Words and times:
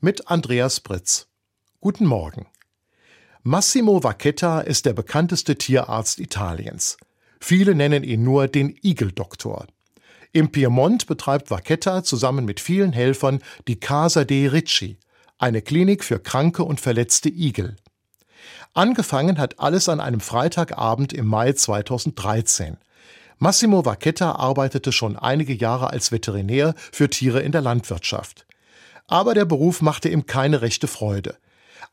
mit 0.00 0.28
Andreas 0.28 0.78
Britz. 0.78 1.26
Guten 1.80 2.06
Morgen. 2.06 2.46
Massimo 3.42 4.04
Vacchetta 4.04 4.60
ist 4.60 4.86
der 4.86 4.92
bekannteste 4.92 5.56
Tierarzt 5.56 6.20
Italiens. 6.20 6.98
Viele 7.40 7.74
nennen 7.74 8.04
ihn 8.04 8.22
nur 8.22 8.46
den 8.46 8.76
Igeldoktor. 8.80 9.66
Im 10.32 10.52
Piemont 10.52 11.06
betreibt 11.06 11.50
Vacchetta 11.50 12.04
zusammen 12.04 12.44
mit 12.44 12.60
vielen 12.60 12.92
Helfern 12.92 13.40
die 13.66 13.80
Casa 13.80 14.24
dei 14.24 14.48
Ricci, 14.48 14.98
eine 15.36 15.62
Klinik 15.62 16.04
für 16.04 16.20
kranke 16.20 16.62
und 16.62 16.80
verletzte 16.80 17.28
Igel. 17.28 17.74
Angefangen 18.74 19.38
hat 19.38 19.58
alles 19.58 19.88
an 19.88 19.98
einem 19.98 20.20
Freitagabend 20.20 21.12
im 21.12 21.26
Mai 21.26 21.54
2013. 21.54 22.76
Massimo 23.38 23.84
Vacchetta 23.84 24.32
arbeitete 24.32 24.92
schon 24.92 25.16
einige 25.16 25.54
Jahre 25.54 25.90
als 25.90 26.12
Veterinär 26.12 26.74
für 26.92 27.10
Tiere 27.10 27.40
in 27.40 27.50
der 27.50 27.62
Landwirtschaft. 27.62 28.47
Aber 29.08 29.34
der 29.34 29.44
Beruf 29.44 29.82
machte 29.82 30.08
ihm 30.08 30.26
keine 30.26 30.62
rechte 30.62 30.86
Freude. 30.86 31.36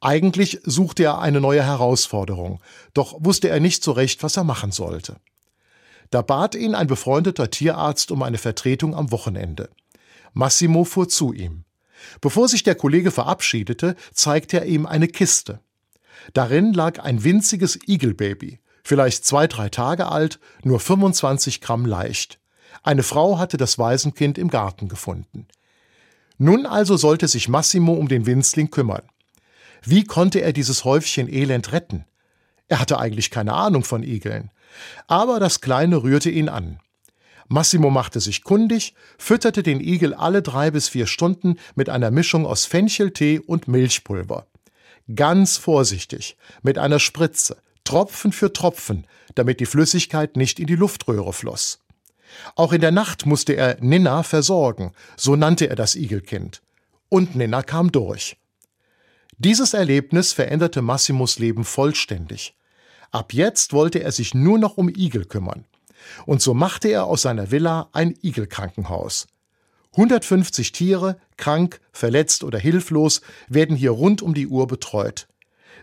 Eigentlich 0.00 0.60
suchte 0.64 1.04
er 1.04 1.20
eine 1.20 1.40
neue 1.40 1.62
Herausforderung, 1.62 2.60
doch 2.94 3.14
wusste 3.20 3.48
er 3.48 3.60
nicht 3.60 3.84
so 3.84 3.92
recht, 3.92 4.24
was 4.24 4.36
er 4.36 4.44
machen 4.44 4.72
sollte. 4.72 5.16
Da 6.10 6.22
bat 6.22 6.54
ihn 6.54 6.74
ein 6.74 6.88
befreundeter 6.88 7.50
Tierarzt 7.50 8.10
um 8.10 8.22
eine 8.22 8.38
Vertretung 8.38 8.96
am 8.96 9.12
Wochenende. 9.12 9.70
Massimo 10.32 10.84
fuhr 10.84 11.08
zu 11.08 11.32
ihm. 11.32 11.64
Bevor 12.20 12.48
sich 12.48 12.64
der 12.64 12.74
Kollege 12.74 13.10
verabschiedete, 13.10 13.94
zeigte 14.12 14.60
er 14.60 14.66
ihm 14.66 14.86
eine 14.86 15.08
Kiste. 15.08 15.60
Darin 16.32 16.72
lag 16.72 16.98
ein 16.98 17.24
winziges 17.24 17.78
Igelbaby, 17.86 18.60
vielleicht 18.82 19.24
zwei, 19.24 19.46
drei 19.46 19.68
Tage 19.68 20.06
alt, 20.06 20.40
nur 20.64 20.80
25 20.80 21.60
Gramm 21.60 21.86
leicht. 21.86 22.40
Eine 22.82 23.02
Frau 23.02 23.38
hatte 23.38 23.56
das 23.56 23.78
Waisenkind 23.78 24.38
im 24.38 24.48
Garten 24.48 24.88
gefunden. 24.88 25.46
Nun 26.42 26.66
also 26.66 26.96
sollte 26.96 27.28
sich 27.28 27.48
Massimo 27.48 27.92
um 27.92 28.08
den 28.08 28.26
Winzling 28.26 28.68
kümmern. 28.68 29.02
Wie 29.84 30.02
konnte 30.02 30.40
er 30.40 30.52
dieses 30.52 30.84
Häufchen 30.84 31.32
Elend 31.32 31.70
retten? 31.70 32.04
Er 32.66 32.80
hatte 32.80 32.98
eigentlich 32.98 33.30
keine 33.30 33.52
Ahnung 33.52 33.84
von 33.84 34.02
Igeln. 34.02 34.50
Aber 35.06 35.38
das 35.38 35.60
Kleine 35.60 36.02
rührte 36.02 36.30
ihn 36.30 36.48
an. 36.48 36.80
Massimo 37.46 37.90
machte 37.90 38.18
sich 38.18 38.42
kundig, 38.42 38.94
fütterte 39.18 39.62
den 39.62 39.80
Igel 39.80 40.14
alle 40.14 40.42
drei 40.42 40.72
bis 40.72 40.88
vier 40.88 41.06
Stunden 41.06 41.60
mit 41.76 41.88
einer 41.88 42.10
Mischung 42.10 42.44
aus 42.44 42.64
Fencheltee 42.64 43.38
und 43.38 43.68
Milchpulver. 43.68 44.48
Ganz 45.14 45.58
vorsichtig, 45.58 46.36
mit 46.62 46.76
einer 46.76 46.98
Spritze, 46.98 47.58
Tropfen 47.84 48.32
für 48.32 48.52
Tropfen, 48.52 49.06
damit 49.36 49.60
die 49.60 49.66
Flüssigkeit 49.66 50.36
nicht 50.36 50.58
in 50.58 50.66
die 50.66 50.74
Luftröhre 50.74 51.32
floss. 51.32 51.81
Auch 52.54 52.72
in 52.72 52.80
der 52.80 52.90
Nacht 52.90 53.26
musste 53.26 53.54
er 53.54 53.78
Ninna 53.80 54.22
versorgen, 54.22 54.92
so 55.16 55.36
nannte 55.36 55.68
er 55.68 55.76
das 55.76 55.94
Igelkind. 55.94 56.62
Und 57.08 57.34
Ninna 57.34 57.62
kam 57.62 57.92
durch. 57.92 58.36
Dieses 59.38 59.74
Erlebnis 59.74 60.32
veränderte 60.32 60.82
Massimos 60.82 61.38
Leben 61.38 61.64
vollständig. 61.64 62.54
Ab 63.10 63.32
jetzt 63.32 63.72
wollte 63.72 64.02
er 64.02 64.12
sich 64.12 64.34
nur 64.34 64.58
noch 64.58 64.76
um 64.76 64.88
Igel 64.88 65.24
kümmern. 65.24 65.64
Und 66.26 66.42
so 66.42 66.54
machte 66.54 66.88
er 66.88 67.04
aus 67.06 67.22
seiner 67.22 67.50
Villa 67.50 67.88
ein 67.92 68.14
Igelkrankenhaus. 68.22 69.26
150 69.92 70.72
Tiere, 70.72 71.18
krank, 71.36 71.80
verletzt 71.92 72.44
oder 72.44 72.58
hilflos, 72.58 73.20
werden 73.48 73.76
hier 73.76 73.90
rund 73.90 74.22
um 74.22 74.32
die 74.32 74.46
Uhr 74.46 74.66
betreut. 74.66 75.28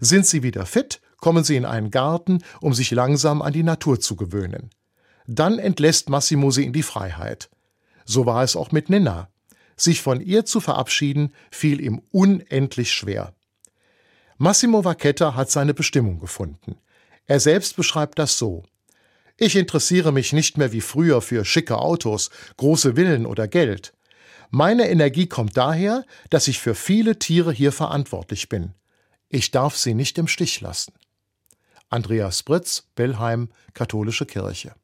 Sind 0.00 0.26
sie 0.26 0.42
wieder 0.42 0.64
fit, 0.64 1.00
kommen 1.18 1.44
sie 1.44 1.56
in 1.56 1.66
einen 1.66 1.90
Garten, 1.90 2.42
um 2.60 2.72
sich 2.72 2.90
langsam 2.90 3.42
an 3.42 3.52
die 3.52 3.62
Natur 3.62 4.00
zu 4.00 4.16
gewöhnen. 4.16 4.70
Dann 5.30 5.58
entlässt 5.58 6.08
Massimo 6.08 6.50
sie 6.50 6.64
in 6.64 6.72
die 6.72 6.82
Freiheit. 6.82 7.50
So 8.06 8.24
war 8.24 8.42
es 8.42 8.56
auch 8.56 8.72
mit 8.72 8.88
Ninna. 8.88 9.28
Sich 9.76 10.00
von 10.00 10.22
ihr 10.22 10.46
zu 10.46 10.58
verabschieden, 10.58 11.34
fiel 11.50 11.82
ihm 11.82 12.00
unendlich 12.10 12.92
schwer. 12.92 13.34
Massimo 14.38 14.86
Vacchetta 14.86 15.34
hat 15.34 15.50
seine 15.50 15.74
Bestimmung 15.74 16.18
gefunden. 16.18 16.78
Er 17.26 17.40
selbst 17.40 17.76
beschreibt 17.76 18.18
das 18.18 18.38
so. 18.38 18.64
Ich 19.36 19.54
interessiere 19.54 20.12
mich 20.12 20.32
nicht 20.32 20.56
mehr 20.56 20.72
wie 20.72 20.80
früher 20.80 21.20
für 21.20 21.44
schicke 21.44 21.76
Autos, 21.76 22.30
große 22.56 22.94
Villen 22.94 23.26
oder 23.26 23.48
Geld. 23.48 23.92
Meine 24.48 24.88
Energie 24.88 25.26
kommt 25.26 25.58
daher, 25.58 26.06
dass 26.30 26.48
ich 26.48 26.58
für 26.58 26.74
viele 26.74 27.18
Tiere 27.18 27.52
hier 27.52 27.70
verantwortlich 27.70 28.48
bin. 28.48 28.72
Ich 29.28 29.50
darf 29.50 29.76
sie 29.76 29.92
nicht 29.92 30.16
im 30.16 30.26
Stich 30.26 30.62
lassen. 30.62 30.94
Andreas 31.90 32.42
Britz, 32.42 32.88
Bellheim, 32.94 33.50
Katholische 33.74 34.24
Kirche. 34.24 34.74